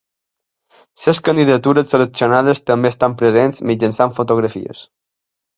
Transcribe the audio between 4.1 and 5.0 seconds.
fotografies.